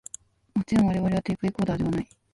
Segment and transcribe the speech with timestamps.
[0.55, 2.07] もちろん我々はテープレコーダーではない